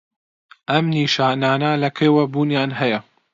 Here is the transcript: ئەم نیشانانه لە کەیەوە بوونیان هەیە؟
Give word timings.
ئەم 0.69 0.85
نیشانانه 0.97 1.69
لە 1.81 1.89
کەیەوە 1.97 2.23
بوونیان 2.31 2.71
هەیە؟ 2.79 2.99